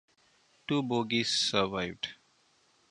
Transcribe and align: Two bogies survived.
Two 0.67 0.81
bogies 0.81 1.29
survived. 1.29 2.15